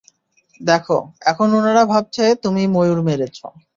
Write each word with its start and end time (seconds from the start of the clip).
দেখো, 0.61 0.97
এখন 1.25 1.47
উনারা 1.53 1.83
ভাবছে 1.85 2.23
তুমি 2.43 2.63
ময়ূর 2.67 2.99
মেরেছ। 3.03 3.37